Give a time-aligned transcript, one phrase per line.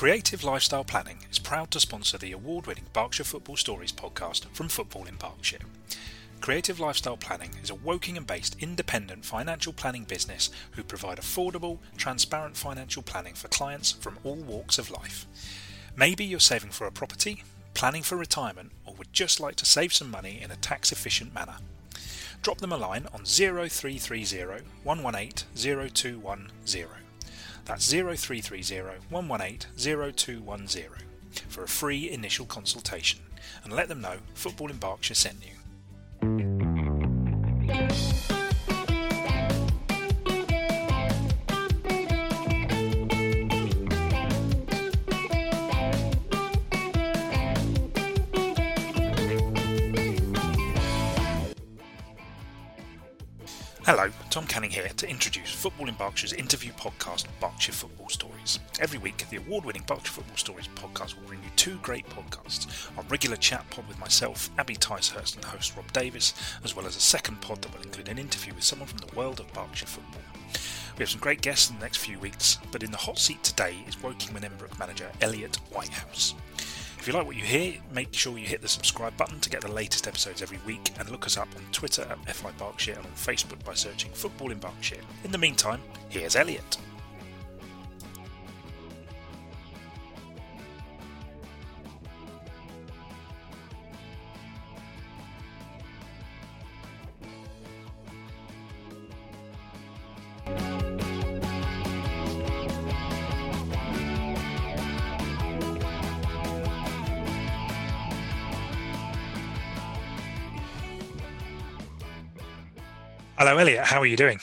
[0.00, 4.70] Creative Lifestyle Planning is proud to sponsor the award winning Berkshire Football Stories podcast from
[4.70, 5.58] Football in Berkshire.
[6.40, 12.56] Creative Lifestyle Planning is a Wokingham based independent financial planning business who provide affordable, transparent
[12.56, 15.26] financial planning for clients from all walks of life.
[15.94, 17.44] Maybe you're saving for a property,
[17.74, 21.34] planning for retirement, or would just like to save some money in a tax efficient
[21.34, 21.56] manner.
[22.40, 27.09] Drop them a line on 0330 118 0210.
[27.64, 30.90] That's 0330 118 0210
[31.48, 33.20] for a free initial consultation
[33.64, 35.52] and let them know Football in Berkshire sent you.
[53.92, 58.60] Hello, Tom Canning here to introduce Football in Berkshire's interview podcast, Berkshire Football Stories.
[58.78, 62.68] Every week, the award winning Berkshire Football Stories podcast will bring you two great podcasts
[62.96, 66.94] our regular chat pod with myself, Abby Ticehurst, and host Rob Davis, as well as
[66.94, 69.86] a second pod that will include an interview with someone from the world of Berkshire
[69.86, 70.22] football.
[70.96, 73.42] We have some great guests in the next few weeks, but in the hot seat
[73.42, 76.36] today is Wokingham and Emmbrook manager Elliot Whitehouse.
[77.00, 79.62] If you like what you hear, make sure you hit the subscribe button to get
[79.62, 83.06] the latest episodes every week and look us up on Twitter at FI Berkshire and
[83.06, 85.00] on Facebook by searching Football in Berkshire.
[85.24, 86.76] In the meantime, here's Elliot.
[113.40, 113.86] Hello, Elliot.
[113.86, 114.38] How are you doing?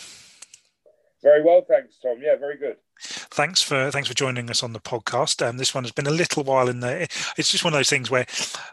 [1.22, 2.18] Very well, thanks, Tom.
[2.20, 2.78] Yeah, very good.
[3.00, 5.48] Thanks for thanks for joining us on the podcast.
[5.48, 7.04] Um, this one has been a little while in the.
[7.38, 8.26] It's just one of those things where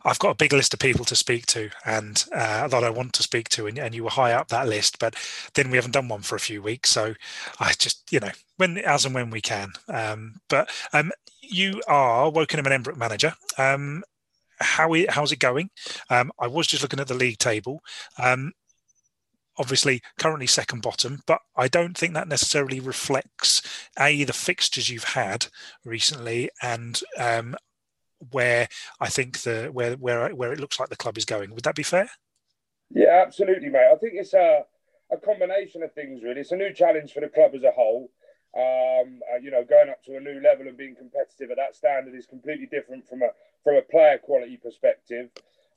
[0.02, 3.12] I've got a big list of people to speak to, and uh, that I want
[3.12, 5.14] to speak to, and, and you were high up that list, but
[5.52, 7.12] then we haven't done one for a few weeks, so
[7.60, 9.72] I just you know when as and when we can.
[9.90, 11.12] Um, but um,
[11.42, 13.34] you are Wokingham and Emmbrook manager.
[13.58, 14.02] Um,
[14.58, 15.68] how how's it going?
[16.08, 17.82] Um, I was just looking at the league table.
[18.18, 18.52] Um,
[19.58, 23.62] obviously currently second bottom, but I don't think that necessarily reflects
[23.98, 25.46] a the fixtures you've had
[25.84, 27.56] recently and um,
[28.30, 28.68] where
[29.00, 31.54] I think the where where where it looks like the club is going.
[31.54, 32.10] Would that be fair?
[32.90, 33.90] Yeah, absolutely, mate.
[33.92, 34.64] I think it's a
[35.12, 36.22] a combination of things.
[36.22, 38.10] Really, it's a new challenge for the club as a whole.
[38.56, 41.74] Um, uh, you know, going up to a new level and being competitive at that
[41.74, 43.28] standard is completely different from a
[43.62, 45.30] from a player quality perspective.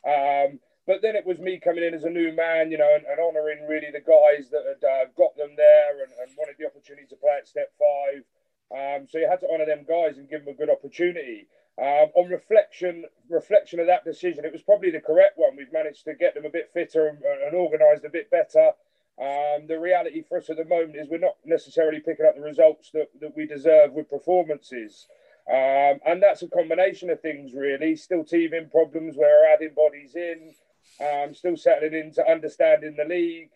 [0.06, 3.06] Um, but then it was me coming in as a new man, you know, and,
[3.06, 6.66] and honouring really the guys that had uh, got them there and, and, wanted the
[6.66, 8.24] opportunity to play at step five.
[8.72, 11.48] Um, so you had to honour them guys and give them a good opportunity.
[11.78, 15.58] Um, on reflection, reflection of that decision, it was probably the correct one.
[15.58, 18.72] We've managed to get them a bit fitter and, and organised a bit better.
[19.20, 22.42] Um, the reality for us at the moment is we're not necessarily picking up the
[22.42, 25.08] results that, that we deserve with performances.
[25.50, 27.96] Um, and that's a combination of things, really.
[27.96, 30.54] Still teething problems where we're adding bodies in
[31.02, 33.50] um, still settling into understanding the league.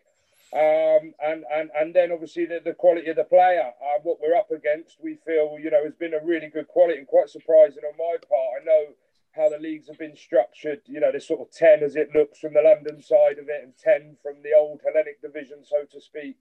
[0.54, 4.36] Um, and, and, and then obviously the, the quality of the player, uh, what we're
[4.36, 7.84] up against, we feel, you know, has been a really good quality and quite surprising
[7.86, 8.62] on my part.
[8.62, 8.86] I know
[9.32, 12.40] how the leagues have been structured, you know, there's sort of 10 as it looks
[12.40, 16.02] from the London side of it and 10 from the old Hellenic division, so to
[16.02, 16.36] speak.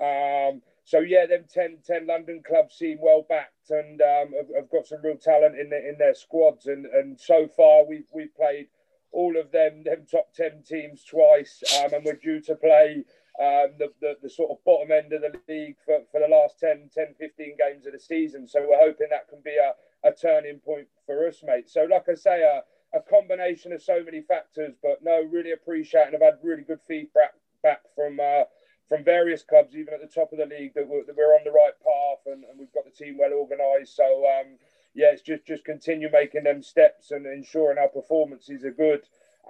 [0.00, 4.70] Um, so yeah, them 10, 10 London clubs seem well backed and um, have, have,
[4.70, 6.66] got some real talent in, the, in their squads.
[6.66, 8.68] And, and so far we've, we've played
[9.14, 13.04] all of them, them top 10 teams twice, um, and we're due to play
[13.40, 16.58] um, the, the, the, sort of bottom end of the league for, for the last
[16.60, 18.46] 10, 10, 15 games of the season.
[18.46, 21.68] So we're hoping that can be a, a turning point for us, mate.
[21.68, 22.62] So, like I say, a,
[22.96, 26.80] a combination of so many factors, but no, really appreciate and I've had really good
[26.86, 28.44] feedback back from uh,
[28.88, 31.44] from various clubs, even at the top of the league, that we're, that we're on
[31.44, 33.96] the right path and, and we've got the team well organised.
[33.96, 34.58] So, um,
[34.94, 39.00] yeah, it's just just continue making them steps and ensuring our performances are good,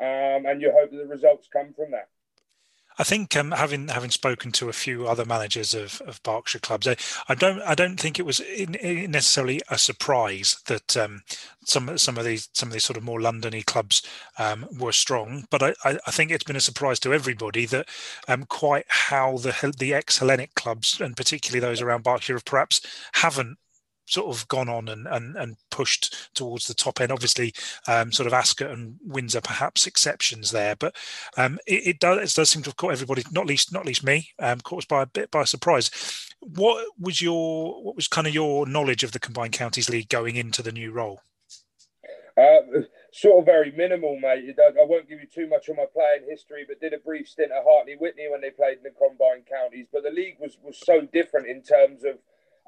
[0.00, 2.08] um, and you hope that the results come from that.
[2.96, 6.86] I think um, having having spoken to a few other managers of, of Berkshire clubs,
[6.86, 6.96] I,
[7.28, 11.22] I don't I don't think it was in, in necessarily a surprise that um,
[11.64, 14.02] some some of these some of these sort of more Londony clubs
[14.38, 15.46] um, were strong.
[15.50, 17.88] But I, I, think it's been a surprise to everybody that
[18.28, 22.80] um, quite how the the ex Hellenic clubs and particularly those around Berkshire have perhaps
[23.14, 23.58] haven't
[24.06, 27.12] sort of gone on and and, and pushed towards the top end.
[27.12, 27.54] Obviously,
[27.88, 30.94] um, sort of Ascot and Windsor perhaps exceptions there, but
[31.36, 34.04] um, it, it, does it does seem to have caught everybody, not least not least
[34.04, 35.90] me, um, caught us by a bit by surprise.
[36.40, 40.36] What was your what was kind of your knowledge of the Combined Counties League going
[40.36, 41.20] into the new role?
[42.36, 44.56] Uh, sort of very minimal, mate.
[44.58, 47.52] I won't give you too much on my playing history, but did a brief stint
[47.52, 49.86] at Hartley Wintney when they played in the combined counties.
[49.92, 52.18] But the league was was so different in terms of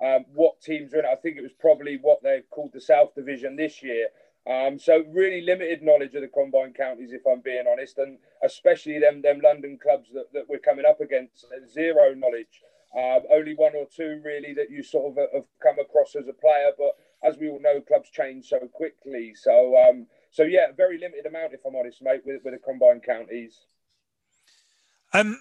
[0.05, 1.11] um, what teams were in it.
[1.11, 4.09] I think it was probably what they've called the South Division this year.
[4.49, 9.01] Um, so really limited knowledge of the combined counties, if I'm being honest, and especially
[9.01, 11.47] them them London clubs that, that we're coming up against.
[11.73, 12.63] Zero knowledge.
[12.97, 16.33] Um, only one or two really that you sort of have come across as a
[16.33, 16.97] player, but
[17.27, 19.35] as we all know, clubs change so quickly.
[19.35, 23.03] So um, so yeah, very limited amount, if I'm honest, mate, with, with the combined
[23.03, 23.67] counties.
[25.17, 25.41] Um,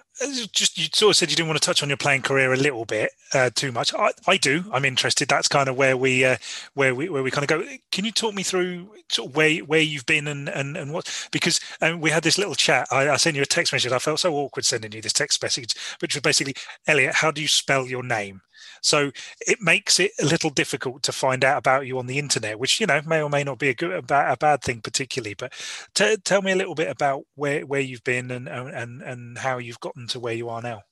[0.54, 2.58] just you sort of said you didn't want to touch on your playing career a
[2.58, 3.94] little bit uh, too much.
[3.94, 4.64] I, I do.
[4.72, 5.28] I'm interested.
[5.28, 6.38] That's kind of where we uh,
[6.76, 7.68] where we where we kind of go.
[7.92, 11.28] Can you talk me through sort of where where you've been and and, and what?
[11.32, 12.88] Because um, we had this little chat.
[12.90, 13.92] I, I sent you a text message.
[13.92, 16.56] I felt so awkward sending you this text message, which was basically,
[16.88, 18.42] Elliot, how do you spell your name?
[18.86, 19.12] So
[19.48, 22.80] it makes it a little difficult to find out about you on the internet, which
[22.80, 25.34] you know may or may not be a good a bad, a bad thing particularly.
[25.34, 25.54] But
[25.96, 29.58] t- tell me a little bit about where where you've been and and and how
[29.58, 30.84] you've gotten to where you are now.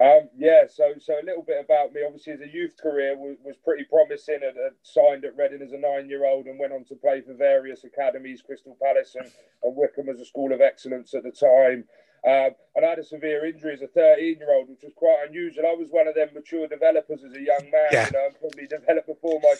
[0.00, 2.00] Um, yeah, so so a little bit about me.
[2.06, 4.40] Obviously, as a youth career was, was pretty promising.
[4.42, 8.40] I signed at Reading as a nine-year-old and went on to play for various academies,
[8.40, 9.30] Crystal Palace and,
[9.62, 11.84] and Wycombe as a school of excellence at the time.
[12.26, 15.24] Um, and I had a severe injury as a 13 year old, which was quite
[15.28, 15.64] unusual.
[15.66, 18.06] I was one of them mature developers as a young man, yeah.
[18.06, 19.54] you know, and probably developed before my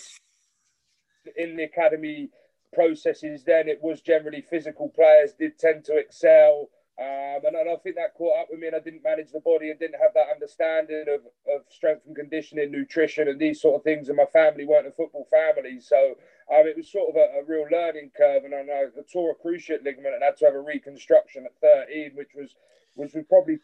[1.36, 2.30] in the academy
[2.72, 3.44] processes.
[3.44, 6.68] Then it was generally physical players did tend to excel.
[6.98, 9.70] Um, and, I think that caught up with me, and I didn't manage the body
[9.70, 13.84] and didn't have that understanding of, of strength and conditioning, nutrition, and these sort of
[13.84, 14.08] things.
[14.08, 16.18] And my family weren't a football family, so
[16.50, 18.42] um, it was sort of a, a, real learning curve.
[18.44, 21.86] And I know I tore a cruciate ligament and had to have a reconstruction at
[21.86, 22.56] 13, which was
[22.96, 23.58] which was probably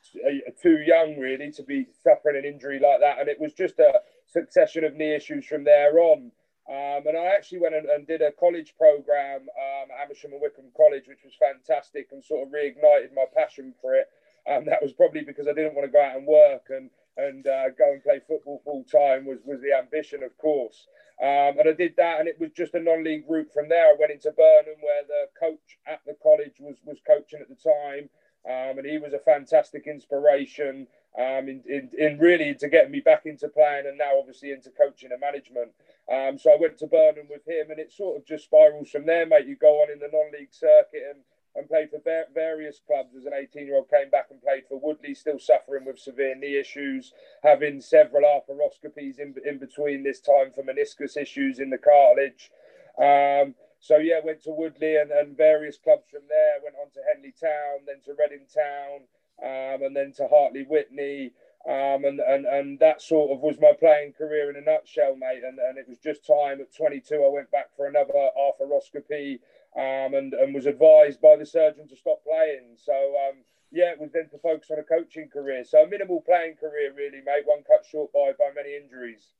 [0.62, 3.18] too young really to be suffering an injury like that.
[3.18, 6.30] And it was just a succession of knee issues from there on.
[6.68, 10.40] Um, and I actually went and, and did a college program um, at Amersham and
[10.40, 14.08] Wycombe College, which was fantastic and sort of reignited my passion for it.
[14.48, 17.46] Um, that was probably because I didn't want to go out and work and and
[17.46, 20.86] uh, go and play football full time was was the ambition, of course.
[21.22, 23.86] Um, and I did that, and it was just a non-league route from there.
[23.86, 27.54] I went into Burnham, where the coach at the college was was coaching at the
[27.54, 28.08] time,
[28.46, 33.00] um, and he was a fantastic inspiration um, in, in, in, really to get me
[33.00, 35.70] back into playing and now obviously into coaching and management.
[36.12, 39.06] Um, so I went to Burnham with him and it sort of just spirals from
[39.06, 39.46] there, mate.
[39.46, 41.20] You go on in the non-league circuit and,
[41.56, 42.00] and played for
[42.34, 46.34] various clubs as an 18-year-old, came back and played for Woodley, still suffering with severe
[46.34, 47.12] knee issues,
[47.42, 52.50] having several arthroscopies in, in between this time for meniscus issues in the cartilage.
[52.98, 56.56] Um, so yeah, went to Woodley and, and various clubs from there.
[56.62, 59.04] Went on to Henley Town, then to Reading Town,
[59.42, 61.32] um, and then to Hartley Wintney.
[61.66, 65.42] Um, and, and, and that sort of was my playing career in a nutshell, mate.
[65.46, 69.40] And, and it was just time at 22, I went back for another arthroscopy
[69.74, 72.76] um, and, and was advised by the surgeon to stop playing.
[72.76, 73.36] So, um,
[73.72, 75.64] yeah, it was then to focus on a coaching career.
[75.64, 79.32] So, a minimal playing career, really, mate, one cut short by, by many injuries.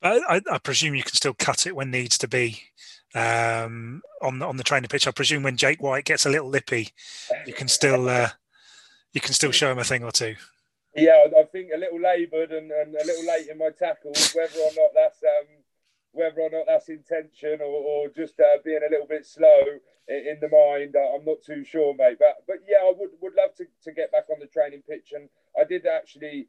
[0.00, 2.62] I, I, presume you can still cut it when needs to be
[3.16, 5.08] um, on the, on the training pitch.
[5.08, 6.90] I presume when Jake White gets a little lippy,
[7.46, 8.28] you can still uh,
[9.12, 10.36] you can still show him a thing or two.
[11.00, 14.58] Yeah, I think a little laboured and, and, a little late in my tackles, whether
[14.60, 15.46] or not that's um,
[16.12, 19.78] whether or not that's intention or, or just uh, being a little bit slow
[20.08, 22.16] in the mind, I'm not too sure, mate.
[22.18, 25.12] But but yeah, I would would love to, to get back on the training pitch,
[25.14, 25.28] and
[25.58, 26.48] I did actually.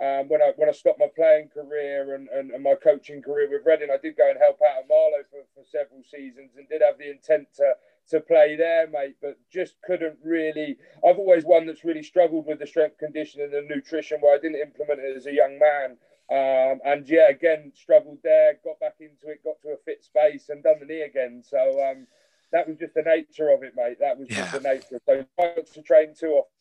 [0.00, 3.50] Um, when I when I stopped my playing career and, and, and, my coaching career
[3.50, 6.66] with Reading, I did go and help out at Marlow for, for several seasons and
[6.70, 7.74] did have the intent to
[8.10, 10.76] to play there, mate, but just couldn't really.
[11.06, 14.40] I've always one that's really struggled with the strength conditioning and the nutrition where I
[14.40, 15.96] didn't implement it as a young man.
[16.30, 20.48] Um, and yeah, again, struggled there, got back into it, got to a fit space
[20.48, 21.42] and done the knee again.
[21.44, 22.06] So um,
[22.52, 23.98] that was just the nature of it, mate.
[24.00, 24.42] That was yeah.
[24.42, 25.00] just the nature.
[25.06, 26.59] So I to train too often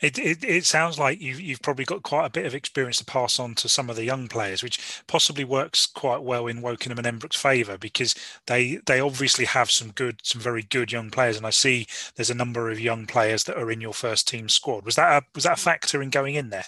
[0.00, 3.04] it, it, it sounds like you've, you've probably got quite a bit of experience to
[3.04, 6.98] pass on to some of the young players, which possibly works quite well in Wokingham
[6.98, 8.14] and Emmbrook's favour because
[8.46, 11.86] they they obviously have some good, some very good young players, and I see
[12.16, 14.84] there's a number of young players that are in your first team squad.
[14.84, 16.66] Was that a, was that a factor in going in there?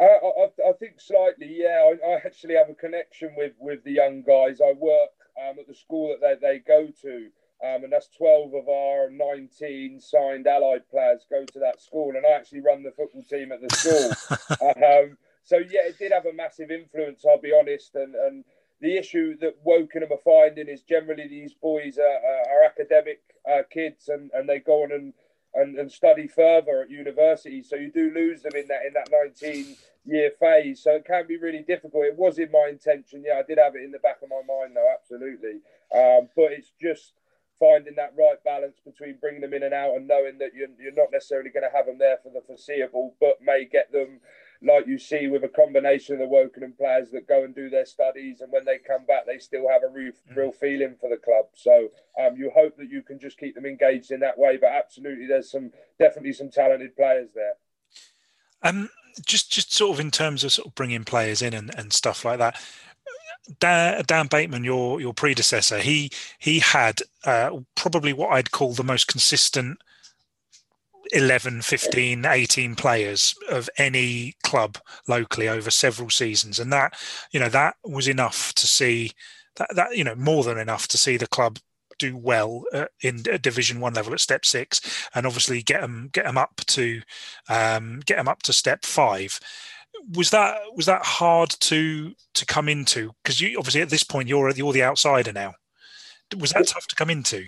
[0.00, 1.90] I, I, I think slightly, yeah.
[1.90, 4.60] I, I, actually have a connection with with the young guys.
[4.60, 7.28] I work um, at the school that they, they go to.
[7.64, 12.12] Um, and that's 12 of our 19 signed allied players go to that school.
[12.14, 14.10] And I actually run the football team at the school.
[14.76, 17.24] um, so yeah, it did have a massive influence.
[17.24, 18.44] I'll be honest, and and
[18.80, 23.20] the issue that Wokingham are finding is generally these boys are, are academic
[23.50, 25.14] uh, kids, and, and they go on and,
[25.54, 27.62] and, and study further at university.
[27.62, 30.82] So you do lose them in that in that 19 year phase.
[30.82, 32.04] So it can be really difficult.
[32.04, 33.24] It was in my intention.
[33.26, 35.60] Yeah, I did have it in the back of my mind, though, absolutely.
[35.94, 37.14] Um, but it's just
[37.58, 40.92] finding that right balance between bringing them in and out and knowing that you're, you're
[40.92, 44.20] not necessarily going to have them there for the foreseeable, but may get them
[44.62, 47.86] like you see with a combination of the Wokingham players that go and do their
[47.86, 50.36] studies, and when they come back, they still have a real, mm.
[50.36, 51.46] real feeling for the club.
[51.54, 51.88] So
[52.20, 54.56] um, you hope that you can just keep them engaged in that way.
[54.56, 57.54] But absolutely, there's some definitely some talented players there.
[58.62, 58.88] Um,
[59.24, 62.24] just just sort of in terms of sort of bringing players in and, and stuff
[62.24, 62.60] like that.
[63.60, 68.84] Dan, Dan Bateman, your your predecessor, he he had uh, probably what I'd call the
[68.84, 69.78] most consistent
[71.12, 76.58] 11, 15, 18 players of any club locally over several seasons.
[76.58, 76.94] And that,
[77.30, 79.12] you know, that was enough to see
[79.56, 81.58] that, that you know, more than enough to see the club
[81.98, 86.26] do well uh, in division one level at step six and obviously get them get
[86.26, 87.00] them up to
[87.48, 89.40] um, get them up to step five
[90.14, 94.28] was that was that hard to to come into because you obviously at this point
[94.28, 95.54] you're you're the outsider now
[96.38, 97.46] was that tough to come into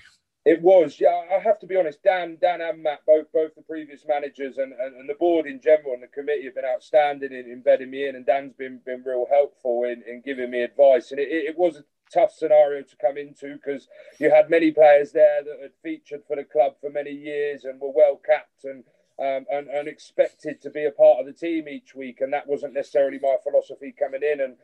[0.48, 1.24] it was, yeah.
[1.30, 2.02] I have to be honest.
[2.02, 5.60] Dan, Dan, and Matt, both both the previous managers and, and, and the board in
[5.60, 9.02] general and the committee have been outstanding in embedding me in, and Dan's been been
[9.04, 11.10] real helpful in, in giving me advice.
[11.10, 13.88] And it, it was a tough scenario to come into because
[14.18, 17.78] you had many players there that had featured for the club for many years and
[17.78, 18.84] were well capped and
[19.20, 22.46] um, and, and expected to be a part of the team each week, and that
[22.46, 24.40] wasn't necessarily my philosophy coming in.
[24.40, 24.56] And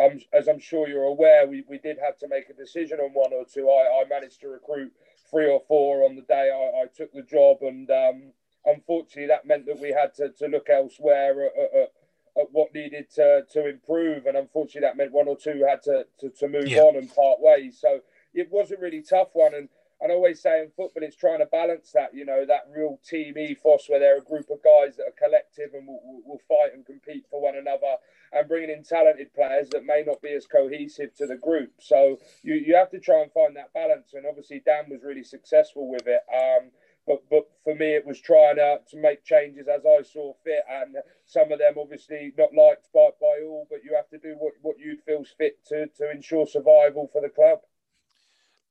[0.00, 3.10] um, as I'm sure you're aware, we, we did have to make a decision on
[3.10, 3.68] one or two.
[3.68, 4.92] I, I managed to recruit
[5.30, 8.32] three or four on the day I, I took the job, and um,
[8.66, 11.92] unfortunately, that meant that we had to, to look elsewhere at, at,
[12.40, 16.06] at, what needed to, to improve, and unfortunately, that meant one or two had to,
[16.18, 16.80] to, to move yeah.
[16.80, 17.78] on and part ways.
[17.80, 18.00] So
[18.34, 19.68] it was a really tough one, and
[20.02, 23.36] I always say in football, it's trying to balance that, you know, that real team
[23.36, 26.86] ethos where they're a group of guys that are collective and will, will fight and
[26.86, 27.96] compete for one another,
[28.32, 31.72] and bringing in talented players that may not be as cohesive to the group.
[31.80, 34.14] So you, you have to try and find that balance.
[34.14, 36.22] And obviously, Dan was really successful with it.
[36.32, 36.70] Um,
[37.06, 40.62] but, but for me, it was trying to, to make changes as I saw fit,
[40.70, 43.66] and some of them obviously not liked by, by all.
[43.68, 47.20] But you have to do what, what you feels fit to to ensure survival for
[47.20, 47.60] the club.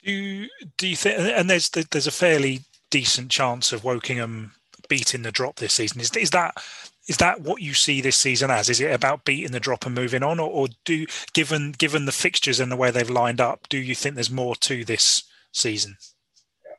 [0.04, 1.20] Do you, do you think?
[1.20, 4.52] And there's there's a fairly decent chance of Wokingham
[4.88, 6.02] beating the drop this season.
[6.02, 6.64] Is is that
[7.08, 8.70] is that what you see this season as?
[8.70, 12.12] Is it about beating the drop and moving on, or, or do given given the
[12.12, 15.98] fixtures and the way they've lined up, do you think there's more to this season?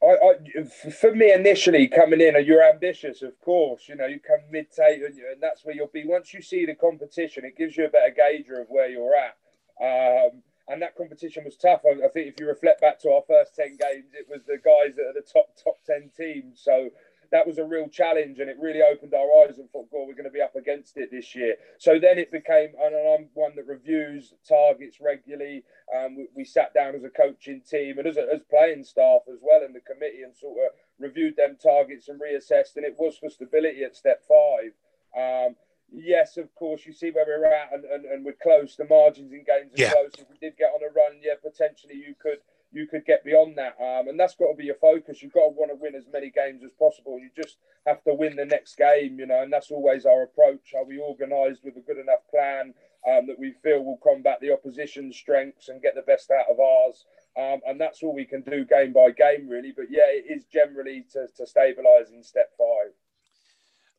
[0.03, 3.83] I, I, for me, initially coming in, you're ambitious, of course.
[3.87, 6.07] You know, you come mid-table, and that's where you'll be.
[6.07, 9.37] Once you see the competition, it gives you a better gauge of where you're at.
[9.79, 11.83] Um, and that competition was tough.
[11.85, 14.57] I, I, think if you reflect back to our first ten games, it was the
[14.57, 16.61] guys that are the top top ten teams.
[16.63, 16.91] So
[17.33, 20.15] that was a real challenge, and it really opened our eyes and thought, "God, we're
[20.15, 23.57] going to be up against it this year." So then it became, and I'm one
[23.57, 25.65] that reviews targets regularly.
[25.95, 29.23] Um, we, we, sat down as a coaching team and as, a, as playing staff
[29.29, 32.95] as well in the committee and sort of reviewed them targets and reassessed, and it
[32.97, 34.73] was for stability at step five.
[35.17, 35.57] Um,
[35.93, 38.77] yes, of course, you see where we're at, and, and, and we're close.
[38.77, 39.93] The margins in games are yeah.
[39.93, 40.13] close.
[40.19, 42.39] If we did get on a run, yeah, potentially you could
[42.73, 43.75] you could get beyond that.
[43.81, 45.23] Um, and that's got to be your focus.
[45.23, 47.19] You've got to want to win as many games as possible.
[47.19, 47.57] You just
[47.87, 50.73] have to win the next game, you know, and that's always our approach.
[50.77, 52.75] Are we organised with a good enough plan
[53.09, 56.61] um, that we feel will combat the opposition's strengths and get the best out of
[56.61, 57.05] ours?
[57.37, 59.73] Um, and that's all we can do game by game, really.
[59.75, 62.93] But yeah, it is generally to, to stabilise in step five.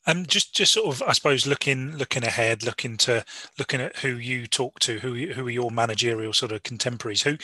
[0.08, 3.24] Um, just, just sort of, I suppose, looking, looking ahead, looking to,
[3.60, 7.38] looking at who you talk to, who, who are your managerial sort of contemporaries, who,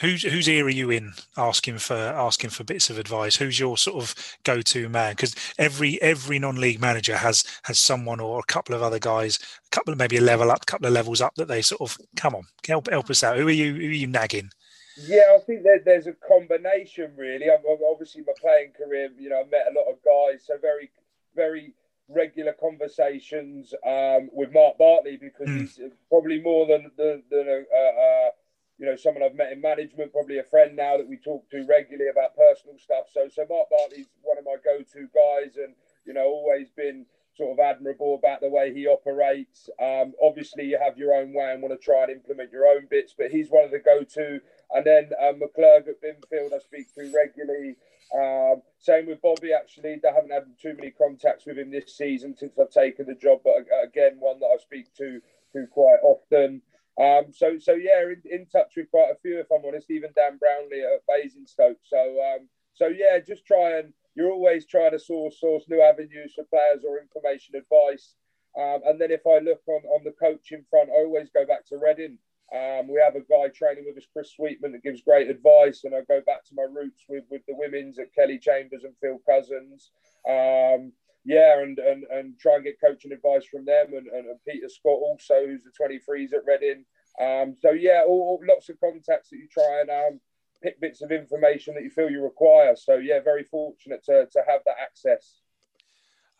[0.00, 3.36] who's, whose ear are you in asking for, asking for bits of advice?
[3.36, 5.12] Who's your sort of go-to man?
[5.12, 9.70] Because every, every non-league manager has, has someone or a couple of other guys, a
[9.70, 11.96] couple of maybe a level up, a couple of levels up that they sort of
[12.16, 13.36] come on, help, help us out.
[13.36, 14.50] Who are you, who are you nagging?
[14.96, 17.50] Yeah, I think that there's a combination really.
[17.50, 20.90] I've, obviously, my playing career, you know, I met a lot of guys, so very,
[21.36, 21.72] very
[22.08, 25.60] regular conversations um, with Mark Bartley because mm.
[25.60, 28.30] he's probably more than than, than a, uh,
[28.78, 31.64] you know someone I've met in management, probably a friend now that we talk to
[31.66, 33.06] regularly about personal stuff.
[33.12, 37.52] So so Mark Bartley's one of my go-to guys, and you know always been sort
[37.52, 39.68] of admirable about the way he operates.
[39.80, 42.86] Um, obviously, you have your own way and want to try and implement your own
[42.88, 44.40] bits, but he's one of the go-to.
[44.70, 47.76] And then um, McClurg at Binfield, I speak to regularly.
[48.14, 49.52] Um, same with Bobby.
[49.52, 53.14] Actually, I haven't had too many contacts with him this season since I've taken the
[53.14, 55.20] job, but again, one that I speak to
[55.52, 56.62] to quite often.
[57.00, 60.10] Um, so, so yeah, in, in, touch with quite a few, if I'm honest, even
[60.14, 61.78] Dan Brownlee at Basingstoke.
[61.82, 66.32] So, um, so yeah, just try and you're always trying to source source new avenues
[66.34, 68.14] for players or information advice.
[68.56, 71.66] Um, and then if I look on, on the coaching front, I always go back
[71.66, 72.18] to Reading.
[72.54, 75.82] Um, we have a guy training with us, Chris Sweetman, that gives great advice.
[75.82, 78.94] And I go back to my roots with, with the women's at Kelly Chambers and
[79.00, 79.90] Phil Cousins.
[80.28, 80.92] Um,
[81.24, 83.94] yeah, and, and and try and get coaching advice from them.
[83.94, 86.84] And, and, and Peter Scott also, who's the 23s at Reading.
[87.20, 90.20] Um, so yeah, all, all, lots of contacts that you try and um,
[90.64, 92.74] pick bits of information that you feel you require.
[92.74, 95.40] So yeah, very fortunate to, to have that access.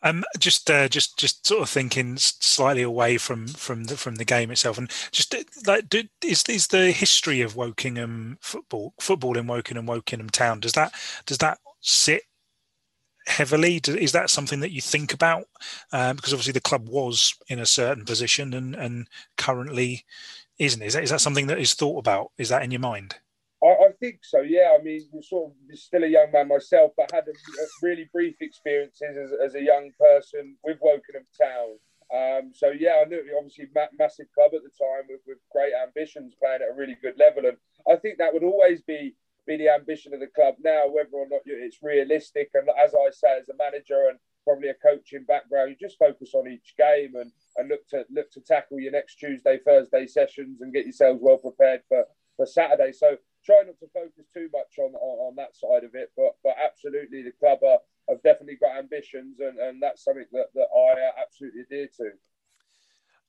[0.01, 4.25] Um, just, uh, just, just sort of thinking slightly away from from the from the
[4.25, 9.35] game itself, and just uh, like, do, is is the history of Wokingham football, football
[9.37, 10.93] in Wokingham, Wokingham Town, does that
[11.25, 12.23] does that sit
[13.25, 13.77] heavily?
[13.77, 15.45] Is that something that you think about?
[15.91, 20.05] Um, because obviously the club was in a certain position, and and currently
[20.59, 20.83] isn't.
[20.83, 22.31] Is that is that something that is thought about?
[22.37, 23.15] Is that in your mind?
[23.99, 24.41] Think so.
[24.41, 28.09] Yeah, I mean, sort of still a young man myself, but had a, a really
[28.11, 31.77] brief experiences as, as, a young person with Wokingham Town.
[32.13, 35.73] Um, so yeah, I knew obviously ma- massive club at the time with, with great
[35.73, 37.57] ambitions, playing at a really good level, and
[37.89, 41.27] I think that would always be be the ambition of the club now, whether or
[41.29, 42.49] not it's realistic.
[42.53, 46.31] And as I say, as a manager and probably a coaching background, you just focus
[46.33, 50.61] on each game and, and look to look to tackle your next Tuesday, Thursday sessions
[50.61, 52.91] and get yourselves well prepared for, for Saturday.
[52.91, 56.35] So try not to focus too much on, on, on that side of it, but
[56.43, 60.67] but absolutely the club are, have definitely got ambitions, and, and that's something that, that
[60.75, 62.11] I absolutely adhere to.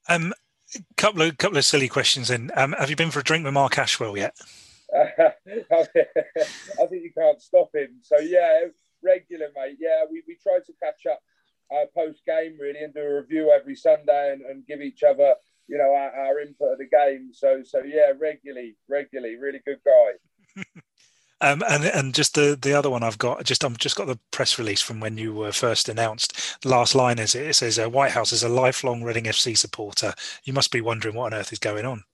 [0.09, 0.33] Um,
[0.97, 2.29] couple of couple of silly questions.
[2.29, 4.37] Then, um, have you been for a drink with Mark Ashwell yet?
[4.97, 5.33] I
[6.89, 7.99] think you can't stop him.
[8.03, 8.61] So yeah,
[9.03, 9.77] regular mate.
[9.79, 11.21] Yeah, we, we try to catch up
[11.73, 15.35] uh, post game really and do a review every Sunday and, and give each other
[15.69, 17.31] you know our, our, input of the game.
[17.33, 20.63] So so yeah, regularly, regularly, really good guy.
[21.41, 24.19] um, and and just the the other one I've got just I'm just got the
[24.31, 26.59] press release from when you were first announced.
[26.63, 30.15] The last line is it, says uh, Whitehouse is a lifelong Reading FC supporter.
[30.45, 32.05] You must be wondering what on earth is going on.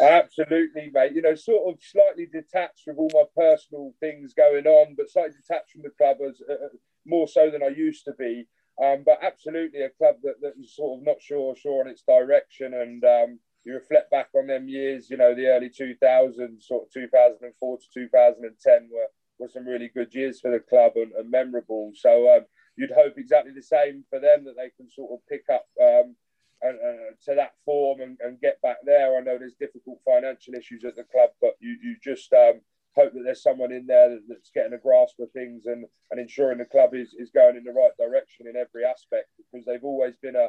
[0.00, 1.12] Absolutely, mate.
[1.12, 5.36] You know, sort of slightly detached with all my personal things going on, but slightly
[5.40, 6.68] detached from the club as uh,
[7.06, 8.46] more so than I used to be.
[8.82, 12.02] Um, but absolutely a club that, that was sort of not sure sure on its
[12.02, 12.74] direction.
[12.74, 16.92] And um, you reflect back on them years, you know, the early 2000s, sort of
[16.92, 19.06] 2004 to 2010 were,
[19.38, 21.90] were some really good years for the club and, and memorable.
[21.94, 22.44] So um,
[22.76, 26.14] you'd hope exactly the same for them that they can sort of pick up um,
[26.62, 29.16] and, uh, to that form and, and, get back there.
[29.16, 32.60] I know there's difficult financial issues at the club, but you, you just um,
[32.96, 36.58] hope that there's someone in there that's getting a grasp of things and, and ensuring
[36.58, 40.16] the club is, is going in the right direction in every aspect because they've always
[40.16, 40.48] been a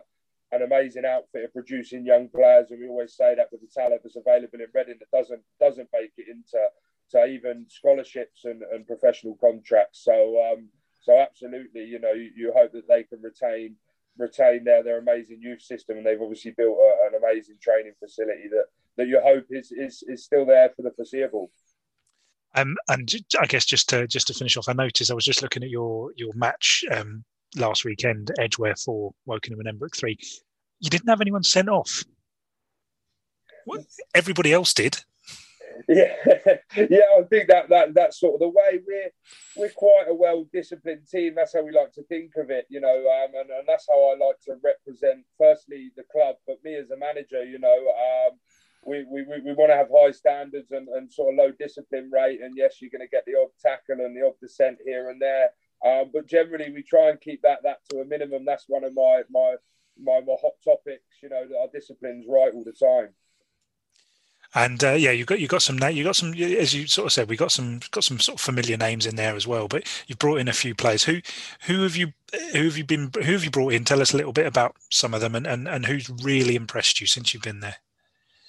[0.54, 4.00] an amazing outfit of producing young players and we always say that with the talent
[4.02, 6.58] that's available in Reading that doesn't doesn't make it into
[7.12, 10.04] to even scholarships and, and professional contracts.
[10.04, 10.70] So um,
[11.02, 13.76] so absolutely you know you, you hope that they can retain
[14.18, 18.48] retain their, their amazing youth system and they've obviously built a, an amazing training facility
[18.50, 21.52] that that you hope is, is is still there for the foreseeable
[22.58, 25.42] um, and I guess just to just to finish off, I noticed I was just
[25.42, 27.24] looking at your your match um,
[27.56, 30.18] last weekend, Edgware for Wokingham and Emmbrook three.
[30.80, 32.04] You didn't have anyone sent off.
[33.66, 33.82] What?
[34.14, 35.04] Everybody else did.
[35.88, 36.16] Yeah,
[36.76, 37.06] yeah.
[37.20, 39.12] I think that that that's sort of the way we're
[39.56, 41.36] we're quite a well disciplined team.
[41.36, 44.12] That's how we like to think of it, you know, um, and, and that's how
[44.12, 45.24] I like to represent.
[45.38, 47.78] Firstly, the club, but me as a manager, you know.
[47.78, 48.40] Um,
[48.88, 52.42] we, we, we want to have high standards and, and sort of low discipline rate.
[52.42, 55.22] And yes, you're going to get the odd tackle and the odd dissent here and
[55.22, 55.50] there.
[55.86, 58.46] Um, but generally, we try and keep that that to a minimum.
[58.46, 59.56] That's one of my my
[60.02, 61.22] my, my hot topics.
[61.22, 63.14] You know, that our discipline's right all the time.
[64.56, 67.12] And uh, yeah, you got you got some you got some as you sort of
[67.12, 69.68] said, we got some got some sort of familiar names in there as well.
[69.68, 71.04] But you've brought in a few players.
[71.04, 71.20] Who
[71.64, 72.14] who have you
[72.54, 73.84] who have you been who have you brought in?
[73.84, 77.02] Tell us a little bit about some of them and and, and who's really impressed
[77.02, 77.76] you since you've been there.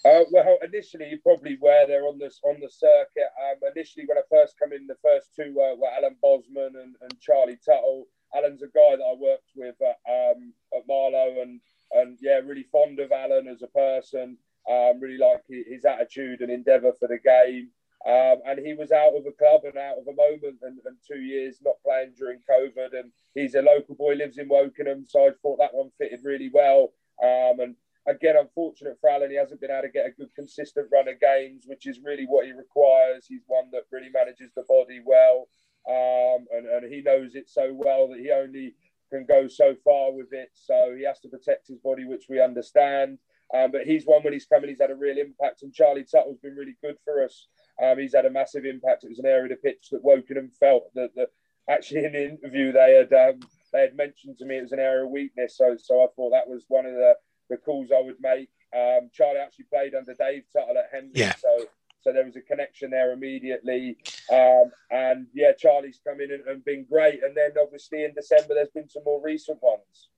[0.08, 3.28] Uh, well, initially, you probably were there on this on the circuit.
[3.44, 6.94] Um, initially, when I first come in, the first two were, were Alan Bosman and,
[7.02, 8.06] and Charlie Tuttle.
[8.34, 11.60] Alan's a guy that I worked with at, um, at Marlow, and
[11.92, 14.38] and yeah, really fond of Alan as a person.
[14.70, 17.70] Um, really like his attitude and endeavour for the game.
[18.06, 20.96] Um, and he was out of a club and out of a moment and, and,
[21.06, 22.92] two years not playing during COVID.
[22.92, 26.50] And he's a local boy, lives in Wokingham, so I thought that one fitted really
[26.52, 26.92] well.
[27.22, 27.74] Um, and
[28.08, 31.20] again, unfortunate for Alan, he hasn't been able to get a good, consistent run of
[31.20, 33.26] games, which is really what he requires.
[33.28, 35.48] He's one that really manages the body well,
[35.88, 38.74] um, and, and he knows it so well that he only
[39.10, 40.50] can go so far with it.
[40.54, 43.18] So he has to protect his body, which we understand.
[43.54, 45.62] Um, but he's one when he's coming, he's had a real impact.
[45.62, 47.48] And Charlie Tuttle's been really good for us.
[47.82, 49.04] Um, he's had a massive impact.
[49.04, 51.28] It was an area of the pitch that Wokingham felt that, that
[51.68, 53.40] actually in the interview they had um,
[53.72, 55.56] they had mentioned to me it was an area of weakness.
[55.56, 57.14] So so I thought that was one of the,
[57.48, 58.50] the calls I would make.
[58.76, 61.12] Um, Charlie actually played under Dave Tuttle at Henley.
[61.14, 61.34] Yeah.
[61.36, 61.66] So
[62.00, 63.96] so there was a connection there immediately.
[64.32, 67.22] Um, and yeah, Charlie's come in and, and been great.
[67.22, 70.08] And then obviously in December, there's been some more recent ones.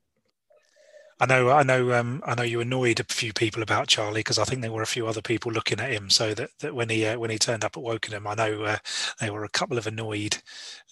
[1.23, 2.45] I know, I know, um, I know.
[2.45, 5.21] You annoyed a few people about Charlie because I think there were a few other
[5.21, 6.09] people looking at him.
[6.09, 8.79] So that, that when he uh, when he turned up at Wokingham, I know uh,
[9.21, 10.39] there were a couple of annoyed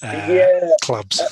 [0.03, 0.69] uh, yeah.
[0.83, 1.23] clubs.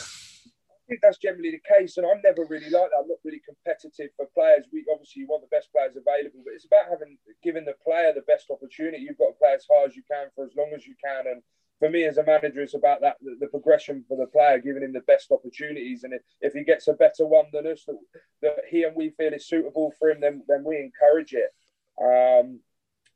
[0.88, 3.02] Think that's generally the case, and I'm never really like that.
[3.02, 4.66] I'm not really competitive for players.
[4.72, 8.22] We obviously want the best players available, but it's about having giving the player the
[8.22, 8.98] best opportunity.
[9.02, 11.26] You've got to play as hard as you can for as long as you can,
[11.26, 11.42] and
[11.80, 14.84] for me as a manager, it's about that the, the progression for the player, giving
[14.84, 16.04] him the best opportunities.
[16.04, 17.98] And if, if he gets a better one than us that,
[18.42, 21.50] that he and we feel is suitable for him, then then we encourage it.
[22.00, 22.60] Um,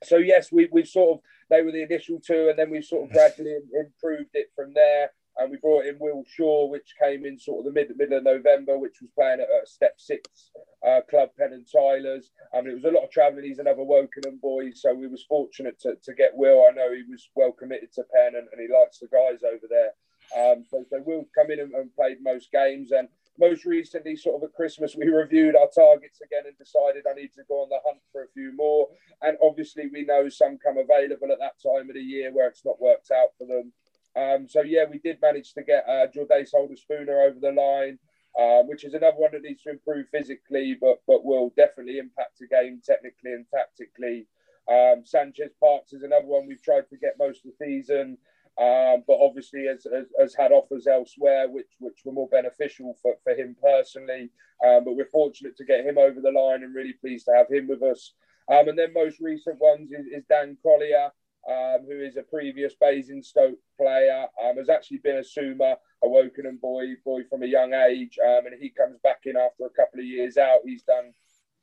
[0.03, 3.05] so yes, we we sort of they were the initial two, and then we sort
[3.05, 7.39] of gradually improved it from there and we brought in Will Shaw, which came in
[7.39, 10.51] sort of the mid middle of November, which was playing at a Step Six
[10.87, 12.31] uh, club, Penn and Tyler's.
[12.55, 13.45] I mean, it was a lot of travelling.
[13.45, 16.67] He's another Wokingham boy, so we was fortunate to, to get Will.
[16.69, 19.67] I know he was well committed to Penn, and, and he likes the guys over
[19.69, 19.93] there.
[20.37, 24.37] Um, so, so Will come in and, and played most games, and most recently, sort
[24.37, 27.71] of at Christmas, we reviewed our targets again and decided I need to go on
[27.71, 28.89] the hunt for a few more.
[29.23, 32.65] And obviously, we know some come available at that time of the year where it's
[32.65, 33.73] not worked out for them.
[34.17, 37.99] Um, so yeah, we did manage to get uh, Jordace Holder Spooner over the line,
[38.39, 42.39] uh, which is another one that needs to improve physically, but but will definitely impact
[42.41, 44.27] the game technically and tactically.
[44.71, 48.19] Um, Sanchez Parks is another one we've tried to get most of the season,
[48.59, 53.15] um, but obviously has, has, has, had offers elsewhere, which which were more beneficial for,
[53.25, 54.31] for him personally.
[54.65, 57.51] Um, but we're fortunate to get him over the line and really pleased to have
[57.51, 58.13] him with us.
[58.51, 61.11] Um, and then most recent ones is, is Dan Collier
[61.49, 66.61] um, who is a previous Basingstoke player, um, has actually been a Suma, a Wokingham
[66.61, 70.01] boy, boy from a young age, um, and he comes back in after a couple
[70.01, 70.61] of years out.
[70.65, 71.13] He's done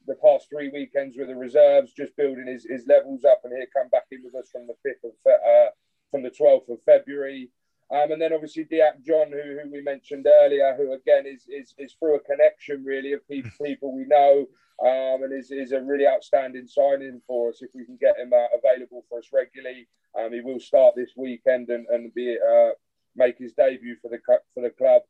[0.08, 3.68] the past three weekends with the reserves, just building his, his levels up, and he'll
[3.76, 5.70] come back in with us from the fifth of uh,
[6.12, 7.50] from the twelfth of February.
[7.90, 11.74] Um, and then obviously Diak John, who, who we mentioned earlier, who again is, is,
[11.78, 14.48] is through a connection really of people, people we know
[14.82, 18.32] um, and is, is a really outstanding signing for us if we can get him
[18.34, 19.88] uh, available for us regularly.
[20.20, 22.72] Um, he will start this weekend and, and be uh,
[23.16, 24.20] make his debut for the
[24.54, 25.02] for the club.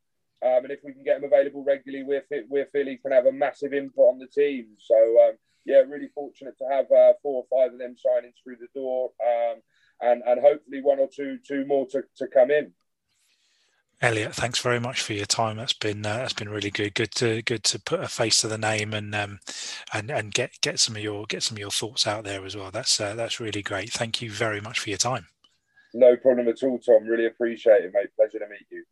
[0.46, 3.26] Um, and if we can get him available regularly, we're, we feel he can have
[3.26, 4.68] a massive input on the team.
[4.78, 4.96] So
[5.28, 5.34] um,
[5.66, 9.12] yeah, really fortunate to have uh, four or five of them signings through the door,
[9.26, 9.62] um,
[10.02, 12.74] and and hopefully one or two two more to, to come in.
[14.00, 15.58] Elliot, thanks very much for your time.
[15.58, 16.94] That's been uh, that's been really good.
[16.94, 19.40] Good to good to put a face to the name and um,
[19.92, 22.56] and and get get some of your get some of your thoughts out there as
[22.56, 22.70] well.
[22.70, 23.92] That's uh, that's really great.
[23.92, 25.26] Thank you very much for your time.
[25.96, 27.06] No problem at all, Tom.
[27.06, 28.10] Really appreciate it, mate.
[28.16, 28.84] Pleasure to meet you.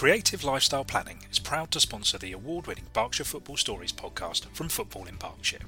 [0.01, 4.67] Creative Lifestyle Planning is proud to sponsor the award winning Berkshire Football Stories podcast from
[4.67, 5.61] Football in Berkshire.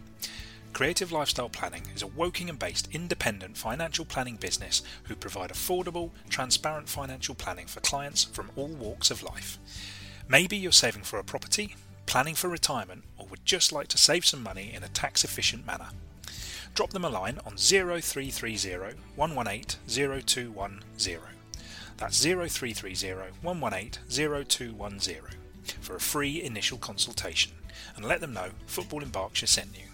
[0.74, 6.90] Creative Lifestyle Planning is a Wokingham based independent financial planning business who provide affordable, transparent
[6.90, 9.60] financial planning for clients from all walks of life.
[10.28, 11.76] Maybe you're saving for a property,
[12.08, 15.64] planning for retirement, or would just like to save some money in a tax efficient
[15.68, 15.90] manner.
[16.74, 21.20] drop them a line on 0330 118 0210.
[21.98, 25.22] That's 0330 118 0210
[25.82, 27.54] for a free initial consultation
[27.96, 29.86] and let them know Football in Berkshire sent you.